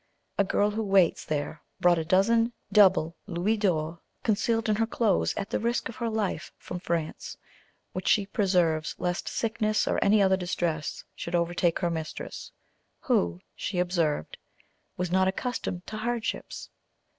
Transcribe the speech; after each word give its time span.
A 0.39 0.43
girl 0.43 0.71
who 0.71 0.81
waits 0.81 1.23
there 1.23 1.61
brought 1.79 1.99
a 1.99 2.03
dozen 2.03 2.53
double 2.71 3.15
louis 3.27 3.57
d'or 3.57 4.01
concealed 4.23 4.67
in 4.67 4.77
her 4.77 4.87
clothes, 4.87 5.31
at 5.37 5.51
the 5.51 5.59
risk 5.59 5.89
of 5.89 5.97
her 5.97 6.09
life, 6.09 6.51
from 6.57 6.79
France, 6.79 7.37
which 7.93 8.07
she 8.07 8.25
preserves 8.25 8.95
lest 8.97 9.29
sickness 9.29 9.87
or 9.87 10.03
any 10.03 10.19
other 10.19 10.37
distress 10.37 11.03
should 11.13 11.35
overtake 11.35 11.77
her 11.77 11.91
mistress, 11.91 12.51
"who," 13.01 13.41
she 13.55 13.77
observed, 13.77 14.39
"was 14.97 15.11
not 15.11 15.27
accustomed 15.27 15.85
to 15.85 15.97
hardships." 15.97 16.71